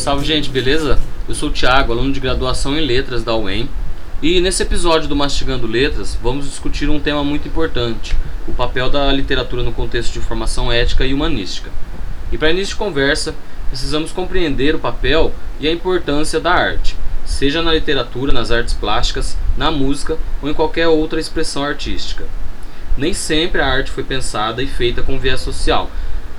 Salve 0.00 0.24
gente, 0.24 0.48
beleza? 0.48 0.98
Eu 1.28 1.34
sou 1.34 1.50
o 1.50 1.52
Thiago, 1.52 1.92
aluno 1.92 2.10
de 2.10 2.20
graduação 2.20 2.74
em 2.74 2.80
Letras 2.80 3.22
da 3.22 3.36
UEM. 3.36 3.68
E 4.22 4.40
nesse 4.40 4.62
episódio 4.62 5.06
do 5.06 5.14
Mastigando 5.14 5.66
Letras, 5.66 6.18
vamos 6.22 6.46
discutir 6.46 6.88
um 6.88 6.98
tema 6.98 7.22
muito 7.22 7.46
importante: 7.46 8.16
o 8.48 8.52
papel 8.52 8.88
da 8.88 9.12
literatura 9.12 9.62
no 9.62 9.72
contexto 9.72 10.14
de 10.14 10.20
formação 10.20 10.72
ética 10.72 11.04
e 11.04 11.12
humanística. 11.12 11.68
E 12.32 12.38
para 12.38 12.50
início 12.50 12.72
de 12.72 12.76
conversa, 12.76 13.34
precisamos 13.68 14.10
compreender 14.10 14.74
o 14.74 14.78
papel 14.78 15.34
e 15.60 15.68
a 15.68 15.72
importância 15.72 16.40
da 16.40 16.50
arte, 16.50 16.96
seja 17.26 17.60
na 17.60 17.74
literatura, 17.74 18.32
nas 18.32 18.50
artes 18.50 18.72
plásticas, 18.72 19.36
na 19.54 19.70
música 19.70 20.16
ou 20.40 20.48
em 20.48 20.54
qualquer 20.54 20.88
outra 20.88 21.20
expressão 21.20 21.62
artística. 21.62 22.24
Nem 22.96 23.12
sempre 23.12 23.60
a 23.60 23.66
arte 23.66 23.90
foi 23.90 24.02
pensada 24.02 24.62
e 24.62 24.66
feita 24.66 25.02
com 25.02 25.18
viés 25.18 25.40
social, 25.42 25.90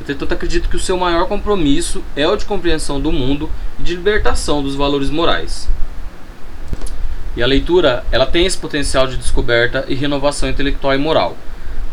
Entretanto, 0.02 0.34
acredito 0.34 0.68
que 0.68 0.76
o 0.76 0.80
seu 0.80 0.98
maior 0.98 1.28
compromisso 1.28 2.04
é 2.16 2.28
o 2.28 2.36
de 2.36 2.44
compreensão 2.44 3.00
do 3.00 3.12
mundo 3.12 3.48
e 3.80 3.84
de 3.84 3.96
libertação 3.96 4.64
dos 4.64 4.74
valores 4.74 5.12
morais. 5.12 5.70
E 7.38 7.44
a 7.44 7.46
leitura, 7.46 8.04
ela 8.12 8.26
tem 8.26 8.48
esse 8.48 8.58
potencial 8.58 9.06
de 9.06 9.16
descoberta 9.16 9.86
e 9.88 9.94
renovação 9.94 10.50
intelectual 10.50 10.96
e 10.96 10.98
moral. 10.98 11.38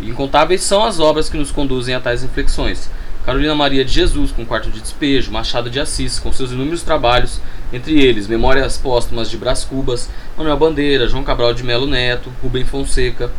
Incontáveis 0.00 0.62
são 0.62 0.86
as 0.86 0.98
obras 0.98 1.28
que 1.28 1.36
nos 1.36 1.50
conduzem 1.50 1.94
a 1.94 2.00
tais 2.00 2.22
reflexões. 2.22 2.90
Carolina 3.26 3.54
Maria 3.54 3.84
de 3.84 3.92
Jesus, 3.92 4.32
com 4.32 4.46
Quarto 4.46 4.70
de 4.70 4.80
Despejo, 4.80 5.30
Machado 5.30 5.68
de 5.68 5.78
Assis, 5.78 6.18
com 6.18 6.32
seus 6.32 6.50
inúmeros 6.50 6.82
trabalhos, 6.82 7.42
entre 7.70 8.00
eles 8.00 8.26
Memórias 8.26 8.78
Póstumas 8.78 9.28
de 9.28 9.36
Brás 9.36 9.64
Cubas, 9.64 10.08
Manuel 10.34 10.56
Bandeira, 10.56 11.06
João 11.06 11.22
Cabral 11.22 11.52
de 11.52 11.62
Melo 11.62 11.86
Neto, 11.86 12.32
Rubem 12.42 12.64
Fonseca. 12.64 13.30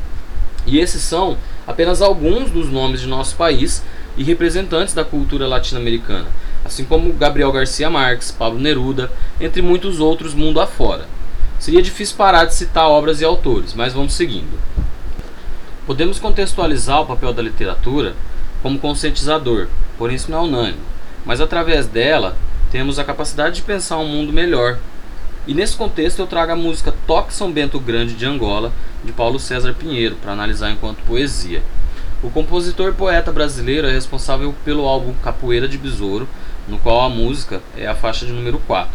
E 0.67 0.77
esses 0.77 1.01
são 1.01 1.37
apenas 1.65 2.03
alguns 2.03 2.51
dos 2.51 2.69
nomes 2.69 3.01
de 3.01 3.07
nosso 3.07 3.35
país 3.35 3.81
e 4.17 4.23
representantes 4.23 4.93
da 4.93 5.03
cultura 5.03 5.47
latino-americana, 5.47 6.27
assim 6.63 6.83
como 6.83 7.13
Gabriel 7.13 7.51
Garcia 7.51 7.89
Marques, 7.89 8.31
Pablo 8.31 8.59
Neruda, 8.59 9.11
entre 9.39 9.61
muitos 9.61 9.99
outros 9.99 10.33
mundo 10.33 10.59
afora. 10.59 11.07
Seria 11.59 11.81
difícil 11.81 12.15
parar 12.15 12.45
de 12.45 12.53
citar 12.53 12.87
obras 12.87 13.21
e 13.21 13.25
autores, 13.25 13.73
mas 13.73 13.93
vamos 13.93 14.13
seguindo. 14.13 14.59
Podemos 15.85 16.19
contextualizar 16.19 17.01
o 17.01 17.05
papel 17.05 17.33
da 17.33 17.41
literatura 17.41 18.15
como 18.61 18.79
conscientizador, 18.79 19.67
porém 19.97 20.15
isso 20.15 20.31
não 20.31 20.39
é 20.39 20.41
unânime, 20.41 20.79
mas 21.25 21.41
através 21.41 21.87
dela 21.87 22.37
temos 22.71 22.99
a 22.99 23.03
capacidade 23.03 23.55
de 23.55 23.61
pensar 23.63 23.97
um 23.97 24.07
mundo 24.07 24.31
melhor. 24.31 24.77
E 25.47 25.53
nesse 25.53 25.75
contexto 25.75 26.19
eu 26.19 26.27
trago 26.27 26.51
a 26.51 26.55
música 26.55 26.93
Toque 27.07 27.33
São 27.33 27.51
Bento 27.51 27.79
Grande 27.79 28.13
de 28.13 28.25
Angola, 28.25 28.71
de 29.03 29.11
Paulo 29.11 29.39
César 29.39 29.73
Pinheiro, 29.73 30.15
para 30.15 30.33
analisar 30.33 30.69
enquanto 30.69 31.03
poesia. 31.05 31.63
O 32.21 32.29
compositor 32.29 32.93
poeta 32.93 33.31
brasileiro 33.31 33.87
é 33.87 33.93
responsável 33.93 34.53
pelo 34.65 34.85
álbum 34.85 35.13
Capoeira 35.23 35.69
de 35.69 35.77
Besouro, 35.77 36.27
no 36.67 36.77
qual 36.77 36.99
a 36.99 37.09
música 37.09 37.61
é 37.77 37.87
a 37.87 37.95
faixa 37.95 38.25
de 38.25 38.33
número 38.33 38.59
4. 38.67 38.91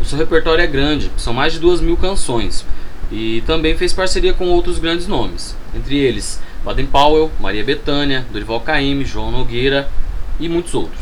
O 0.00 0.04
seu 0.04 0.18
repertório 0.18 0.64
é 0.64 0.66
grande, 0.66 1.12
são 1.16 1.32
mais 1.32 1.52
de 1.52 1.60
duas 1.60 1.80
mil 1.80 1.96
canções, 1.96 2.66
e 3.08 3.40
também 3.46 3.76
fez 3.76 3.92
parceria 3.92 4.32
com 4.32 4.48
outros 4.48 4.80
grandes 4.80 5.06
nomes, 5.06 5.56
entre 5.72 5.96
eles 5.96 6.42
Baden 6.64 6.86
Powell, 6.86 7.30
Maria 7.38 7.62
Bethânia, 7.62 8.26
Dorival 8.32 8.60
Caymmi, 8.62 9.04
João 9.04 9.30
Nogueira 9.30 9.88
e 10.40 10.48
muitos 10.48 10.74
outros. 10.74 11.00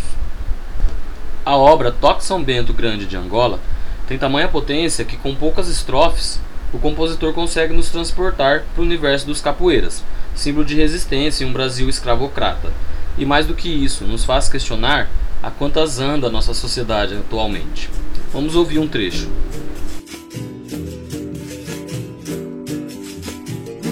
A 1.47 1.57
obra 1.57 1.91
Toque 1.91 2.23
São 2.23 2.45
Bento 2.45 2.75
Grande 2.75 3.07
de 3.07 3.17
Angola 3.17 3.59
tem 4.07 4.19
tamanha 4.19 4.49
potência 4.49 5.03
que 5.03 5.17
com 5.17 5.35
poucas 5.35 5.69
estrofes 5.69 6.39
o 6.75 6.79
compositor 6.79 7.33
consegue 7.33 7.73
nos 7.73 7.89
transportar 7.89 8.65
para 8.75 8.83
o 8.83 8.85
universo 8.85 9.27
dos 9.27 9.41
capoeiras, 9.41 10.05
símbolo 10.35 10.65
de 10.65 10.75
resistência 10.75 11.45
em 11.45 11.49
um 11.49 11.53
Brasil 11.53 11.89
escravocrata. 11.89 12.73
E 13.19 13.25
mais 13.25 13.47
do 13.47 13.55
que 13.55 13.69
isso, 13.69 14.05
nos 14.05 14.25
faz 14.25 14.49
questionar 14.49 15.11
a 15.43 15.51
quantas 15.51 15.99
anda 15.99 16.29
a 16.29 16.31
nossa 16.31 16.55
sociedade 16.55 17.15
atualmente. 17.15 17.91
Vamos 18.33 18.55
ouvir 18.55 18.79
um 18.79 18.89
trecho. 18.89 19.29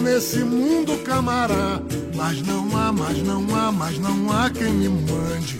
Nesse 0.03 0.39
mundo 0.39 0.97
camará, 1.05 1.81
mas 2.15 2.41
não 2.43 2.77
há, 2.77 2.93
mas 2.93 3.19
não 3.22 3.45
há, 3.55 3.71
mas 3.72 3.99
não 3.99 4.33
há 4.33 4.51
quem 4.51 4.72
me 4.72 4.89
mande. 4.89 5.59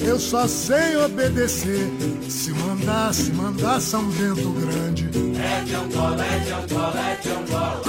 Eu 0.00 0.18
só 0.18 0.46
sei 0.46 0.96
obedecer. 0.96 1.86
Se 2.28 2.50
mandar, 2.52 3.12
se 3.12 3.30
mandar 3.32 3.80
São 3.80 4.04
Bento 4.10 4.50
Grande. 4.50 5.08
É 5.38 5.64
de 5.64 5.74
Angola, 5.74 6.24
é 6.24 6.38
de 6.38 6.52
Angola, 6.52 7.00
é 7.00 7.16
de 7.16 7.28
Angola. 7.30 7.87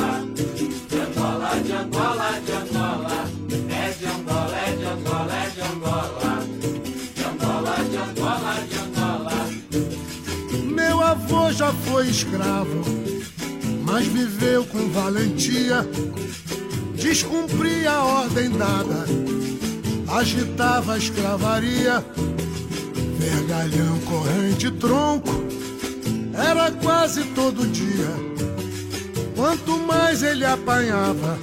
Já 11.60 11.74
foi 11.74 12.08
escravo, 12.08 12.86
mas 13.84 14.08
viveu 14.08 14.64
com 14.64 14.90
valentia. 14.92 15.86
Descumpria 16.96 17.92
a 17.92 18.04
ordem 18.06 18.50
dada, 18.52 19.06
agitava 20.08 20.94
a 20.94 20.98
escravaria. 20.98 22.02
Vergalhão, 23.18 24.00
corrente, 24.06 24.72
tronco, 24.72 25.44
era 26.34 26.72
quase 26.72 27.26
todo 27.36 27.68
dia. 27.68 28.08
Quanto 29.36 29.78
mais 29.80 30.24
ele 30.24 30.46
apanhava, 30.46 31.38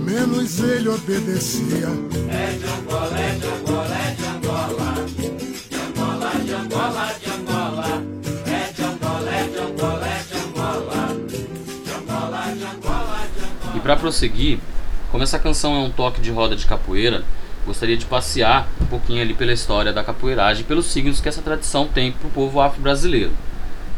menos 0.00 0.60
ele 0.60 0.90
obedecia. 0.90 1.88
É 2.30 2.56
de 2.56 2.64
Angola, 2.64 3.18
é 3.18 3.34
de 3.34 3.46
Angola, 3.48 3.96
é 3.98 4.14
de 4.14 4.24
Angola. 4.24 5.06
De 5.18 5.74
Angola, 5.74 6.30
de 6.30 6.52
Angola, 6.52 7.14
de 7.18 7.26
Angola. 7.26 7.27
E 13.78 13.80
para 13.80 13.94
prosseguir, 13.94 14.58
como 15.12 15.22
essa 15.22 15.38
canção 15.38 15.76
é 15.76 15.78
um 15.78 15.88
toque 15.88 16.20
de 16.20 16.32
roda 16.32 16.56
de 16.56 16.66
capoeira, 16.66 17.22
gostaria 17.64 17.96
de 17.96 18.06
passear 18.06 18.66
um 18.80 18.86
pouquinho 18.86 19.22
ali 19.22 19.34
pela 19.34 19.52
história 19.52 19.92
da 19.92 20.02
capoeiragem 20.02 20.62
e 20.62 20.66
pelos 20.66 20.86
signos 20.86 21.20
que 21.20 21.28
essa 21.28 21.40
tradição 21.40 21.86
tem 21.86 22.10
para 22.10 22.26
o 22.26 22.30
povo 22.32 22.60
afro-brasileiro. 22.60 23.30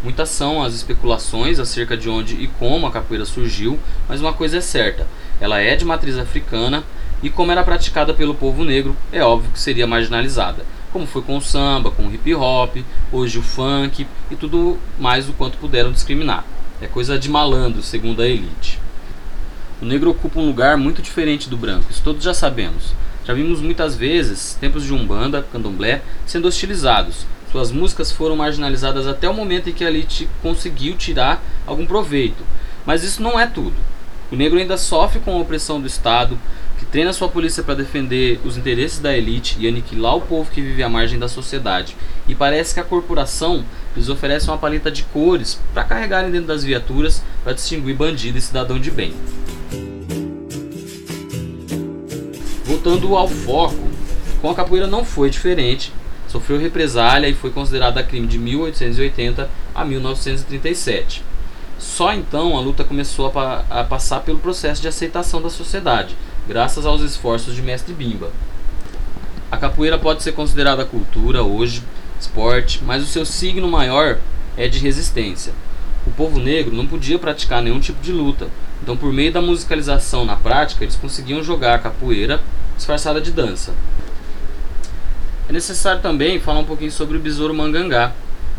Muitas 0.04 0.28
são 0.28 0.62
as 0.62 0.74
especulações 0.74 1.58
acerca 1.58 1.96
de 1.96 2.10
onde 2.10 2.34
e 2.34 2.46
como 2.46 2.86
a 2.86 2.90
capoeira 2.90 3.24
surgiu, 3.24 3.78
mas 4.06 4.20
uma 4.20 4.34
coisa 4.34 4.58
é 4.58 4.60
certa: 4.60 5.06
ela 5.40 5.58
é 5.58 5.74
de 5.74 5.84
matriz 5.86 6.18
africana 6.18 6.84
e, 7.22 7.30
como 7.30 7.50
era 7.50 7.64
praticada 7.64 8.12
pelo 8.12 8.34
povo 8.34 8.62
negro, 8.64 8.94
é 9.10 9.24
óbvio 9.24 9.50
que 9.50 9.58
seria 9.58 9.86
marginalizada, 9.86 10.62
como 10.92 11.06
foi 11.06 11.22
com 11.22 11.38
o 11.38 11.40
samba, 11.40 11.90
com 11.90 12.06
o 12.06 12.14
hip 12.14 12.34
hop, 12.34 12.76
hoje 13.10 13.38
o 13.38 13.42
funk 13.42 14.06
e 14.30 14.36
tudo 14.36 14.78
mais 14.98 15.26
o 15.26 15.32
quanto 15.32 15.56
puderam 15.56 15.90
discriminar. 15.90 16.44
É 16.82 16.86
coisa 16.86 17.18
de 17.18 17.30
malandro, 17.30 17.82
segundo 17.82 18.20
a 18.20 18.28
elite. 18.28 18.78
O 19.80 19.84
negro 19.84 20.10
ocupa 20.10 20.40
um 20.40 20.46
lugar 20.46 20.76
muito 20.76 21.00
diferente 21.00 21.48
do 21.48 21.56
branco, 21.56 21.90
isso 21.90 22.02
todos 22.02 22.22
já 22.22 22.34
sabemos. 22.34 22.94
Já 23.24 23.34
vimos 23.34 23.60
muitas 23.60 23.96
vezes 23.96 24.56
templos 24.60 24.84
de 24.84 24.92
umbanda, 24.92 25.46
candomblé 25.52 26.02
sendo 26.26 26.48
hostilizados, 26.48 27.26
suas 27.50 27.72
músicas 27.72 28.12
foram 28.12 28.36
marginalizadas 28.36 29.08
até 29.08 29.28
o 29.28 29.34
momento 29.34 29.68
em 29.68 29.72
que 29.72 29.84
a 29.84 29.88
elite 29.88 30.28
conseguiu 30.40 30.94
tirar 30.96 31.42
algum 31.66 31.84
proveito. 31.84 32.44
Mas 32.86 33.02
isso 33.02 33.20
não 33.20 33.38
é 33.40 33.46
tudo. 33.46 33.74
O 34.30 34.36
negro 34.36 34.56
ainda 34.56 34.76
sofre 34.76 35.18
com 35.18 35.32
a 35.32 35.40
opressão 35.40 35.80
do 35.80 35.86
Estado, 35.86 36.38
que 36.78 36.86
treina 36.86 37.12
sua 37.12 37.28
polícia 37.28 37.64
para 37.64 37.74
defender 37.74 38.40
os 38.44 38.56
interesses 38.56 39.00
da 39.00 39.16
elite 39.16 39.56
e 39.58 39.66
aniquilar 39.66 40.14
o 40.14 40.20
povo 40.20 40.48
que 40.48 40.60
vive 40.60 40.84
à 40.84 40.88
margem 40.88 41.18
da 41.18 41.26
sociedade. 41.26 41.96
E 42.28 42.36
parece 42.36 42.72
que 42.72 42.80
a 42.80 42.84
corporação 42.84 43.64
lhes 43.96 44.08
oferece 44.08 44.46
uma 44.46 44.56
paleta 44.56 44.88
de 44.88 45.02
cores 45.02 45.60
para 45.74 45.82
carregarem 45.82 46.30
dentro 46.30 46.46
das 46.46 46.62
viaturas 46.62 47.20
para 47.42 47.52
distinguir 47.52 47.96
bandido 47.96 48.38
e 48.38 48.40
cidadão 48.40 48.78
de 48.78 48.92
bem. 48.92 49.12
Voltando 52.70 53.16
ao 53.16 53.26
foco, 53.26 53.88
com 54.40 54.48
a 54.48 54.54
capoeira 54.54 54.86
não 54.86 55.04
foi 55.04 55.28
diferente 55.28 55.92
sofreu 56.28 56.56
represália 56.56 57.28
e 57.28 57.34
foi 57.34 57.50
considerada 57.50 58.00
crime 58.04 58.28
de 58.28 58.38
1880 58.38 59.50
a 59.74 59.84
1937. 59.84 61.24
Só 61.76 62.12
então 62.12 62.56
a 62.56 62.60
luta 62.60 62.84
começou 62.84 63.32
a, 63.36 63.64
a, 63.68 63.82
passar 63.82 64.20
pelo 64.20 64.38
processo 64.38 64.80
de 64.80 64.86
aceitação 64.86 65.42
da 65.42 65.50
sociedade, 65.50 66.14
graças 66.46 66.86
aos 66.86 67.02
esforços 67.02 67.56
de 67.56 67.62
Mestre 67.62 67.92
Bimba. 67.92 68.30
A 69.50 69.56
capoeira 69.56 69.98
pode 69.98 70.22
ser 70.22 70.30
considerada 70.30 70.84
cultura 70.84 71.42
hoje, 71.42 71.82
esporte, 72.20 72.80
mas 72.84 73.02
o 73.02 73.06
seu 73.06 73.26
signo 73.26 73.66
maior 73.66 74.18
é 74.56 74.68
de 74.68 74.78
resistência. 74.78 75.52
O 76.06 76.12
povo 76.12 76.38
negro 76.38 76.72
não 76.72 76.86
podia 76.86 77.18
praticar 77.18 77.60
nenhum 77.60 77.80
tipo 77.80 78.00
de 78.00 78.12
luta, 78.12 78.46
então 78.80 78.96
por 78.96 79.12
meio 79.12 79.32
da 79.32 79.42
musicalização 79.42 80.24
na 80.24 80.36
prática 80.36 80.84
eles 80.84 80.94
conseguiam 80.94 81.42
jogar 81.42 81.74
a 81.74 81.78
capoeira 81.80 82.40
disfarçada 82.80 83.20
de 83.20 83.30
dança. 83.30 83.74
É 85.48 85.52
necessário 85.52 86.00
também 86.00 86.40
falar 86.40 86.60
um 86.60 86.64
pouquinho 86.64 86.90
sobre 86.90 87.18
o 87.18 87.20
Besouro 87.20 87.52
Mangangá, 87.52 88.12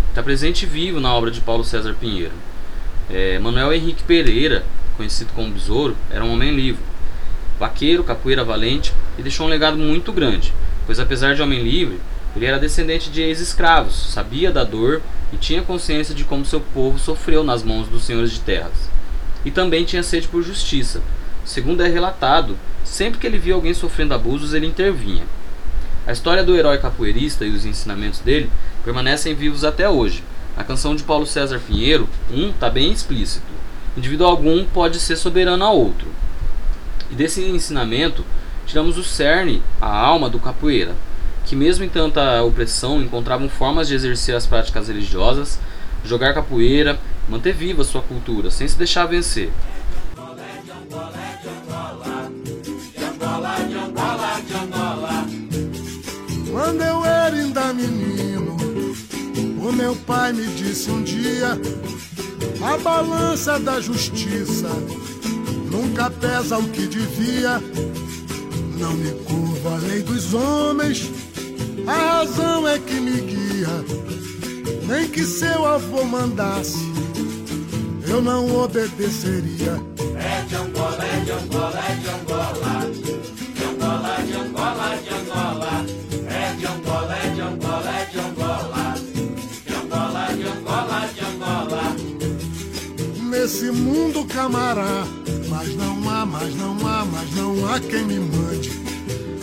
está 0.10 0.22
presente 0.22 0.66
vivo 0.66 1.00
na 1.00 1.12
obra 1.14 1.32
de 1.32 1.42
Paulo 1.42 1.64
César 1.64 1.96
Pinheiro. 2.00 2.34
É, 3.10 3.40
Manuel 3.40 3.74
Henrique 3.74 4.04
Pereira, 4.04 4.64
conhecido 4.96 5.32
como 5.34 5.52
Besouro, 5.52 5.98
era 6.12 6.24
um 6.24 6.32
homem 6.32 6.56
livre, 6.56 6.84
vaqueiro, 7.60 8.04
capoeira 8.04 8.44
valente 8.44 8.94
e 9.18 9.24
deixou 9.24 9.48
um 9.48 9.50
legado 9.50 9.78
muito 9.78 10.14
grande, 10.14 10.54
pois 10.86 11.00
apesar 11.00 11.34
de 11.34 11.42
homem 11.42 11.64
livre, 11.64 12.00
Ele 12.36 12.46
era 12.46 12.60
descendente 12.60 13.10
de 13.10 13.22
ex-escravos, 13.22 14.14
sabia 14.14 14.52
da 14.52 14.64
dor 14.64 15.02
e 15.34 15.38
tinha 15.38 15.64
consciência 15.64 16.14
de 16.14 16.24
como 16.24 16.46
seu 16.46 16.62
povo 16.62 17.00
sofreu 17.00 17.44
nas 17.44 17.64
mãos 17.64 17.88
dos 17.88 18.04
senhores 18.04 18.32
de 18.32 18.40
terras. 18.40 18.90
E 19.44 19.50
também 19.50 19.84
tinha 19.84 20.04
sede 20.04 20.28
por 20.28 20.44
justiça. 20.44 21.02
Segundo 21.44 21.82
é 21.82 21.88
relatado, 21.88 22.58
sempre 22.84 23.20
que 23.20 23.28
ele 23.28 23.40
via 23.40 23.54
alguém 23.54 23.74
sofrendo 23.74 24.14
abusos, 24.14 24.54
ele 24.54 24.68
intervinha. 24.68 25.24
A 26.06 26.12
história 26.12 26.44
do 26.44 26.56
herói 26.56 26.78
capoeirista 26.78 27.46
e 27.46 27.52
os 27.52 27.66
ensinamentos 27.66 28.20
dele 28.20 28.50
permanecem 28.84 29.36
vivos 29.36 29.64
até 29.64 29.88
hoje. 29.88 30.24
A 30.58 30.64
canção 30.64 30.96
de 30.96 31.04
Paulo 31.04 31.26
César 31.26 31.60
Pinheiro, 31.66 32.10
um, 32.32 32.50
está 32.50 32.70
bem 32.70 32.92
explícito. 32.92 33.46
Indivíduo 33.96 34.28
algum 34.28 34.66
pode 34.66 35.00
ser 35.00 35.16
soberano 35.16 35.64
a 35.64 35.70
outro. 35.70 36.08
E 37.10 37.16
desse 37.16 37.44
ensinamento, 37.44 38.26
tiramos 38.66 38.98
o 38.98 39.04
cerne, 39.04 39.62
a 39.80 39.94
alma 39.94 40.30
do 40.30 40.40
capoeira, 40.40 40.96
que 41.46 41.56
mesmo 41.56 41.84
em 41.84 41.90
tanta 41.90 42.42
opressão 42.44 43.02
encontravam 43.02 43.50
formas 43.50 43.88
de 43.88 43.96
exercer 43.96 44.36
as 44.36 44.46
práticas 44.46 44.88
religiosas, 44.88 45.60
jogar 46.06 46.34
capoeira, 46.34 47.00
manter 47.30 47.54
viva 47.54 47.84
sua 47.84 48.02
cultura, 48.02 48.50
sem 48.50 48.68
se 48.68 48.78
deixar 48.78 49.06
vencer. 49.06 49.52
Quando 56.72 56.84
eu 56.84 57.04
era 57.04 57.36
ainda 57.36 57.74
menino, 57.74 58.56
o 59.62 59.74
meu 59.74 59.94
pai 59.94 60.32
me 60.32 60.48
disse 60.54 60.90
um 60.90 61.04
dia: 61.04 61.60
a 62.64 62.78
balança 62.78 63.60
da 63.60 63.82
justiça 63.82 64.70
nunca 65.70 66.10
pesa 66.10 66.58
o 66.58 66.70
que 66.70 66.88
devia. 66.88 67.62
Não 68.80 68.94
me 68.94 69.12
curvo 69.26 69.68
a 69.68 69.78
lei 69.80 70.02
dos 70.02 70.34
homens, 70.34 71.12
a 71.86 72.20
razão 72.20 72.66
é 72.66 72.80
que 72.80 73.02
me 73.02 73.20
guia. 73.20 73.86
Nem 74.88 75.10
que 75.10 75.26
seu 75.26 75.66
avô 75.66 76.06
mandasse, 76.06 76.80
eu 78.08 78.22
não 78.22 78.50
obedeceria. 78.56 79.78
Mundo 93.72 94.26
camará, 94.26 95.06
mas 95.50 95.76
não 95.76 96.10
há, 96.10 96.26
mas 96.26 96.56
não 96.56 96.76
há, 96.88 97.06
mas 97.06 97.32
não 97.36 97.68
há 97.68 97.80
quem 97.80 98.06
me 98.06 98.20
mande. 98.20 98.72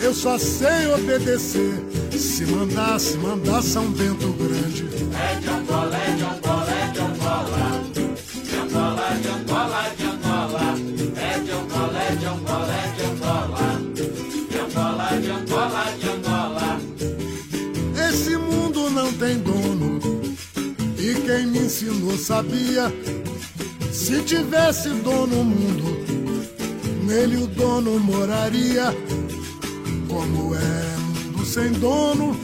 Eu 0.01 0.13
só 0.13 0.37
sei 0.37 0.87
obedecer. 0.93 1.83
Se 2.11 2.45
mandar, 2.45 2.99
se 2.99 3.17
mandar 3.17 3.61
São 3.61 3.91
Bento 3.91 4.33
Grande. 4.33 4.87
É 5.13 5.39
de 5.39 5.49
Angola, 5.49 5.97
é 5.97 6.11
de 6.15 6.23
Angola, 6.23 6.71
é 6.71 6.87
de 6.91 6.99
Angola. 6.99 7.81
De 8.43 8.55
Angola, 8.55 9.15
de 9.21 9.27
Angola, 9.27 9.89
de 9.97 10.03
Angola. 10.03 10.75
É 11.15 11.39
de 11.39 11.51
Angola, 11.51 12.01
é 12.01 12.15
de 12.15 12.25
Angola, 12.25 12.73
é 12.73 12.87
de 12.95 13.03
Angola. 13.05 13.59
De 14.49 14.57
Angola, 14.59 15.07
de 15.19 15.29
Angola, 15.29 15.83
de 15.99 16.09
Angola. 16.09 16.79
Esse 18.09 18.37
mundo 18.37 18.89
não 18.89 19.13
tem 19.13 19.37
dono. 19.39 19.99
E 20.97 21.13
quem 21.21 21.47
me 21.47 21.59
ensinou 21.59 22.17
sabia. 22.17 22.91
Se 24.09 24.23
tivesse 24.23 24.89
dono 24.89 25.41
o 25.41 25.45
mundo, 25.45 26.03
nele 27.03 27.43
o 27.43 27.45
dono 27.45 27.99
moraria. 27.99 28.85
Como 30.07 30.55
é 30.55 30.97
mundo 31.39 31.45
sem 31.45 31.71
dono, 31.73 32.35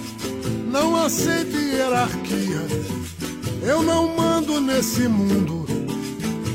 não 0.71 0.95
aceito 0.95 1.57
hierarquia. 1.57 2.61
Eu 3.63 3.81
não 3.81 4.15
mando 4.15 4.61
nesse 4.61 5.07
mundo, 5.07 5.65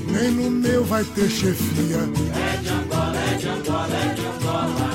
nem 0.07 0.31
no 0.31 0.49
meu 0.49 0.85
vai 0.85 1.03
ter 1.03 1.29
chefia. 1.29 2.09
É 2.37 2.57
de 2.59 2.69
Angola, 2.69 3.17
é 3.17 3.35
de 3.35 3.49
Angola, 3.49 3.97
é 3.97 4.15
de 4.15 4.27
Angola. 4.27 4.91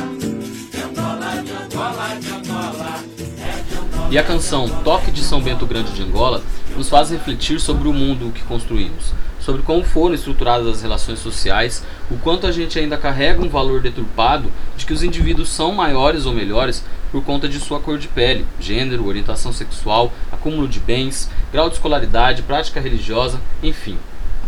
De 0.71 0.81
Angola, 0.81 1.43
de 1.43 1.51
Angola, 1.51 2.19
de 2.21 2.29
Angola. 2.29 3.03
É 3.37 3.63
de 3.69 3.77
Angola. 3.77 4.09
E 4.11 4.17
a 4.17 4.23
canção 4.23 4.69
Toque 4.81 5.11
de 5.11 5.21
São 5.21 5.41
Bento 5.41 5.65
Grande 5.65 5.91
de 5.91 6.03
Angola 6.03 6.41
nos 6.77 6.87
faz 6.87 7.09
refletir 7.09 7.59
sobre 7.59 7.89
o 7.89 7.93
mundo 7.93 8.31
que 8.31 8.43
construímos, 8.43 9.13
sobre 9.45 9.61
como 9.61 9.83
foram 9.83 10.15
estruturadas 10.15 10.67
as 10.67 10.81
relações 10.81 11.19
sociais, 11.19 11.83
o 12.09 12.17
quanto 12.17 12.47
a 12.47 12.51
gente 12.51 12.79
ainda 12.79 12.97
carrega 12.97 13.43
um 13.43 13.47
valor 13.47 13.79
deturpado 13.79 14.51
de 14.75 14.87
que 14.87 14.93
os 14.93 15.03
indivíduos 15.03 15.49
são 15.49 15.71
maiores 15.71 16.25
ou 16.25 16.33
melhores 16.33 16.83
por 17.11 17.23
conta 17.23 17.47
de 17.47 17.59
sua 17.59 17.79
cor 17.79 17.99
de 17.99 18.07
pele, 18.07 18.43
gênero, 18.59 19.07
orientação 19.07 19.53
sexual, 19.53 20.11
acúmulo 20.31 20.67
de 20.67 20.79
bens, 20.79 21.29
grau 21.53 21.69
de 21.69 21.75
escolaridade, 21.75 22.41
prática 22.41 22.79
religiosa, 22.79 23.39
enfim. 23.61 23.99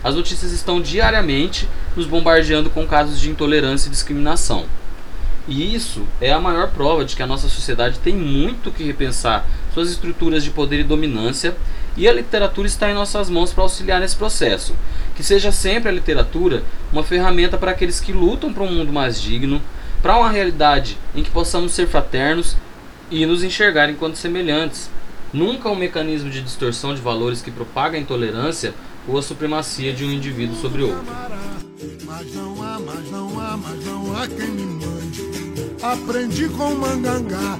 As 0.04 0.16
notícias 0.16 0.52
estão 0.52 0.82
diariamente 0.82 1.70
nos 1.96 2.08
bombardeando 2.08 2.72
com 2.72 2.88
casos 2.88 3.20
de 3.20 3.30
intolerância 3.30 3.90
e 3.90 3.92
discriminação. 3.92 4.66
E 5.48 5.76
isso 5.76 6.02
é 6.20 6.34
a 6.34 6.42
maior 6.42 6.72
prova 6.72 7.06
de 7.06 7.16
que 7.16 7.22
a 7.22 7.28
nossa 7.28 7.48
sociedade 7.48 8.00
tem 8.00 8.16
muito 8.16 8.72
que 8.72 8.84
repensar 8.84 9.46
suas 9.74 9.92
estruturas 9.92 10.44
de 10.44 10.50
poder 10.50 10.80
e 10.80 10.84
dominância, 10.84 11.56
e 11.98 12.08
a 12.08 12.14
literatura 12.14 12.68
está 12.68 12.90
em 12.90 12.94
nossas 12.94 13.30
mãos 13.30 13.52
para 13.52 13.64
auxiliar 13.64 14.00
nesse 14.00 14.16
processo. 14.16 14.76
Que 15.16 15.24
seja 15.24 15.52
sempre 15.52 15.90
a 15.90 15.92
literatura 15.92 16.64
uma 16.94 17.04
ferramenta 17.04 17.58
para 17.58 17.72
aqueles 17.72 18.00
que 18.00 18.14
lutam 18.14 18.54
para 18.54 18.64
um 18.64 18.72
mundo 18.72 18.94
mais 18.94 19.20
digno, 19.20 19.60
para 20.02 20.16
uma 20.16 20.30
realidade 20.30 20.96
em 21.16 21.24
que 21.24 21.32
possamos 21.32 21.74
ser 21.74 21.88
fraternos 21.88 22.56
e 23.10 23.26
nos 23.26 23.44
enxergar 23.44 23.90
enquanto 23.90 24.16
semelhantes. 24.16 24.92
Nunca 25.34 25.70
um 25.70 25.76
mecanismo 25.76 26.30
de 26.30 26.42
distorção 26.42 26.94
de 26.94 27.02
valores 27.02 27.42
que 27.42 27.52
propaga 27.52 27.98
a 27.98 28.00
intolerância 28.00 28.74
ou 29.08 29.18
a 29.18 29.22
supremacia 29.22 29.92
de 29.92 30.06
um 30.06 30.12
indivíduo 30.12 30.56
sobre 30.56 30.84
outro. 30.84 31.04
Aprendi 35.82 36.50
com 36.50 36.76
mangangá, 36.76 37.58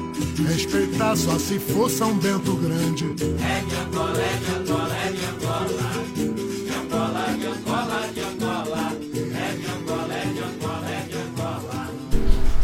respeitar 0.48 1.16
só 1.16 1.38
se 1.40 1.58
for 1.60 1.90
São 1.90 2.16
Bento 2.18 2.56
Grande. 2.56 3.06
É 3.42 3.62
de 3.62 3.76
Angola, 3.76 4.20
é 4.20 4.38
de 4.38 4.52
Angola, 4.56 4.96
é 4.96 5.12
de 5.12 5.26
Angola. 5.26 5.88
De 6.14 6.70
Angola, 6.76 7.26
de 7.38 7.48
Angola, 7.48 8.08
de 8.14 8.20
Angola. 8.22 8.94
É 9.16 9.56
de 9.56 9.66
Angola, 9.66 10.14
é 10.14 10.26
de 10.26 10.40
Angola, 10.40 10.88
é 10.90 11.08
de 11.08 11.18
Angola. 11.18 11.90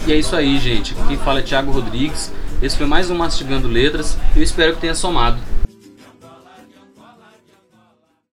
E 0.05 0.11
é 0.11 0.15
isso 0.17 0.35
aí, 0.35 0.59
gente. 0.59 0.95
Quem 1.07 1.17
fala 1.17 1.39
é 1.39 1.43
Thiago 1.43 1.71
Rodrigues. 1.71 2.31
Esse 2.61 2.77
foi 2.77 2.85
mais 2.85 3.09
um 3.09 3.15
Mastigando 3.15 3.67
Letras. 3.67 4.17
Eu 4.35 4.43
espero 4.43 4.75
que 4.75 4.81
tenha 4.81 4.95
somado. 4.95 5.39